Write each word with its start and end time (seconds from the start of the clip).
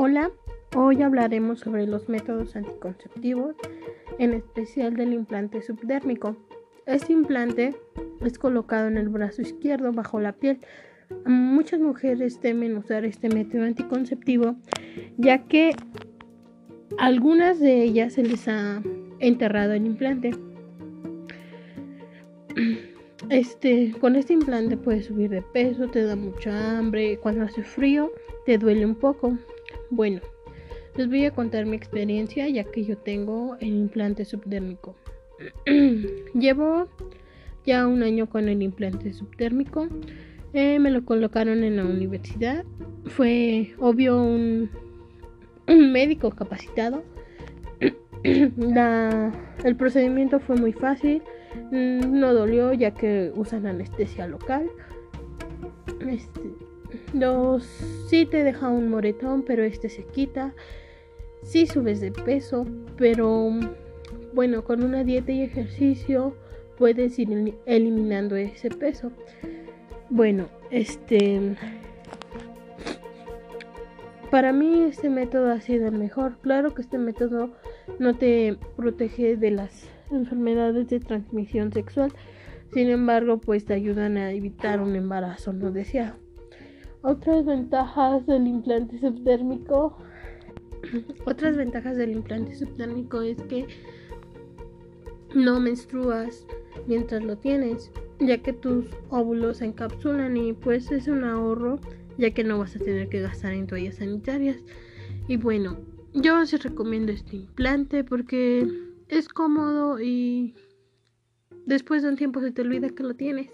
Hola, 0.00 0.30
hoy 0.76 1.02
hablaremos 1.02 1.58
sobre 1.58 1.84
los 1.84 2.08
métodos 2.08 2.54
anticonceptivos, 2.54 3.56
en 4.20 4.32
especial 4.32 4.94
del 4.94 5.12
implante 5.12 5.60
subdérmico. 5.60 6.36
Este 6.86 7.12
implante 7.12 7.74
es 8.24 8.38
colocado 8.38 8.86
en 8.86 8.96
el 8.96 9.08
brazo 9.08 9.42
izquierdo 9.42 9.92
bajo 9.92 10.20
la 10.20 10.34
piel. 10.34 10.60
Muchas 11.26 11.80
mujeres 11.80 12.38
temen 12.38 12.76
usar 12.76 13.04
este 13.04 13.28
método 13.28 13.64
anticonceptivo 13.64 14.54
ya 15.16 15.48
que 15.48 15.72
algunas 16.96 17.58
de 17.58 17.82
ellas 17.82 18.12
se 18.12 18.22
les 18.22 18.46
ha 18.46 18.80
enterrado 19.18 19.72
el 19.72 19.84
implante. 19.84 20.30
Este, 23.30 23.92
con 24.00 24.14
este 24.14 24.32
implante 24.32 24.76
puedes 24.76 25.06
subir 25.06 25.28
de 25.28 25.42
peso, 25.42 25.88
te 25.88 26.04
da 26.04 26.14
mucha 26.14 26.78
hambre, 26.78 27.18
cuando 27.18 27.42
hace 27.42 27.64
frío 27.64 28.12
te 28.46 28.58
duele 28.58 28.86
un 28.86 28.94
poco. 28.94 29.36
Bueno, 29.90 30.20
les 30.96 31.08
voy 31.08 31.24
a 31.24 31.30
contar 31.30 31.64
mi 31.64 31.76
experiencia 31.76 32.48
ya 32.48 32.64
que 32.64 32.84
yo 32.84 32.98
tengo 32.98 33.56
el 33.60 33.68
implante 33.68 34.24
subdérmico. 34.24 34.96
Llevo 36.34 36.88
ya 37.64 37.86
un 37.86 38.02
año 38.02 38.28
con 38.28 38.48
el 38.48 38.62
implante 38.62 39.12
subdérmico. 39.12 39.88
Eh, 40.52 40.78
me 40.78 40.90
lo 40.90 41.04
colocaron 41.04 41.64
en 41.64 41.76
la 41.76 41.84
universidad. 41.84 42.64
Fue 43.06 43.74
obvio 43.78 44.20
un, 44.22 44.70
médico 45.68 46.30
capacitado. 46.30 47.02
el 48.24 49.76
procedimiento 49.76 50.40
fue 50.40 50.56
muy 50.56 50.72
fácil. 50.72 51.22
Mm, 51.70 52.18
no 52.18 52.34
dolió 52.34 52.72
ya 52.72 52.92
que 52.92 53.32
usan 53.34 53.66
anestesia 53.66 54.26
local. 54.26 54.68
Este, 56.06 56.40
los 57.12 57.64
sí 58.08 58.26
te 58.26 58.44
deja 58.44 58.68
un 58.68 58.90
moretón, 58.90 59.42
pero 59.42 59.62
este 59.62 59.88
se 59.88 60.04
quita. 60.04 60.54
Sí 61.42 61.66
subes 61.66 62.00
de 62.00 62.10
peso, 62.10 62.66
pero 62.96 63.50
bueno, 64.32 64.64
con 64.64 64.82
una 64.82 65.04
dieta 65.04 65.32
y 65.32 65.42
ejercicio 65.42 66.34
puedes 66.76 67.18
ir 67.18 67.54
eliminando 67.66 68.36
ese 68.36 68.70
peso. 68.70 69.12
Bueno, 70.10 70.48
este 70.70 71.56
para 74.30 74.52
mí 74.52 74.82
este 74.82 75.08
método 75.08 75.50
ha 75.50 75.60
sido 75.60 75.88
el 75.88 75.98
mejor. 75.98 76.38
Claro 76.42 76.74
que 76.74 76.82
este 76.82 76.98
método 76.98 77.50
no 77.98 78.14
te 78.14 78.58
protege 78.76 79.36
de 79.36 79.50
las 79.50 79.88
enfermedades 80.10 80.88
de 80.88 81.00
transmisión 81.00 81.72
sexual. 81.72 82.12
Sin 82.72 82.90
embargo, 82.90 83.38
pues 83.38 83.64
te 83.64 83.72
ayudan 83.72 84.18
a 84.18 84.32
evitar 84.32 84.80
un 84.80 84.94
embarazo 84.96 85.54
no 85.54 85.70
deseado. 85.70 86.27
Otras 87.02 87.46
ventajas 87.46 88.26
del 88.26 88.46
implante 88.46 88.98
subdérmico. 88.98 89.96
Otras 91.26 91.56
ventajas 91.56 91.96
del 91.96 92.10
implante 92.10 92.54
subdérmico 92.56 93.22
es 93.22 93.40
que 93.42 93.66
no 95.34 95.60
menstruas 95.60 96.46
mientras 96.86 97.22
lo 97.22 97.36
tienes, 97.36 97.90
ya 98.18 98.38
que 98.38 98.52
tus 98.52 98.86
óvulos 99.10 99.58
se 99.58 99.66
encapsulan 99.66 100.36
y 100.36 100.52
pues 100.52 100.90
es 100.90 101.06
un 101.08 101.24
ahorro, 101.24 101.78
ya 102.16 102.32
que 102.32 102.44
no 102.44 102.58
vas 102.58 102.74
a 102.76 102.78
tener 102.78 103.08
que 103.08 103.20
gastar 103.20 103.52
en 103.52 103.66
toallas 103.66 103.96
sanitarias. 103.96 104.56
Y 105.28 105.36
bueno, 105.36 105.76
yo 106.14 106.40
os 106.40 106.50
recomiendo 106.62 107.12
este 107.12 107.36
implante 107.36 108.02
porque 108.02 108.66
es 109.08 109.28
cómodo 109.28 110.00
y 110.00 110.54
después 111.66 112.02
de 112.02 112.08
un 112.08 112.16
tiempo 112.16 112.40
se 112.40 112.50
te 112.50 112.62
olvida 112.62 112.88
que 112.88 113.02
lo 113.02 113.14
tienes. 113.14 113.50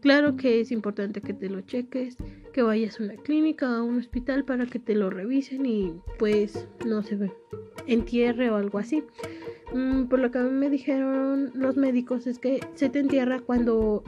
Claro 0.00 0.36
que 0.36 0.60
es 0.60 0.70
importante 0.70 1.20
que 1.20 1.34
te 1.34 1.50
lo 1.50 1.60
cheques, 1.62 2.16
vayas 2.62 3.00
a 3.00 3.04
una 3.04 3.16
clínica 3.16 3.70
o 3.70 3.74
a 3.74 3.82
un 3.82 3.98
hospital 3.98 4.44
para 4.44 4.66
que 4.66 4.78
te 4.78 4.94
lo 4.94 5.10
revisen 5.10 5.66
y 5.66 6.00
pues 6.18 6.68
no 6.86 7.02
se 7.02 7.16
ve 7.16 7.32
entierre 7.86 8.50
o 8.50 8.56
algo 8.56 8.78
así. 8.78 9.02
Mm, 9.72 10.04
por 10.04 10.18
lo 10.18 10.30
que 10.30 10.38
a 10.38 10.42
mí 10.42 10.50
me 10.50 10.70
dijeron 10.70 11.50
los 11.54 11.76
médicos 11.76 12.26
es 12.26 12.38
que 12.38 12.60
se 12.74 12.88
te 12.88 13.00
entierra 13.00 13.40
cuando 13.40 14.02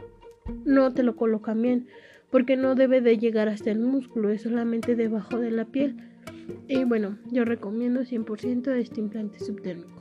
no 0.64 0.92
te 0.92 1.02
lo 1.02 1.16
colocan 1.16 1.60
bien, 1.60 1.88
porque 2.30 2.56
no 2.56 2.74
debe 2.74 3.00
de 3.00 3.18
llegar 3.18 3.48
hasta 3.48 3.70
el 3.70 3.80
músculo, 3.80 4.30
es 4.30 4.42
solamente 4.42 4.94
debajo 4.96 5.38
de 5.38 5.50
la 5.50 5.66
piel. 5.66 5.96
Y 6.68 6.84
bueno, 6.84 7.18
yo 7.30 7.44
recomiendo 7.44 8.02
100% 8.02 8.72
este 8.74 9.00
implante 9.00 9.38
subtérmico. 9.40 10.00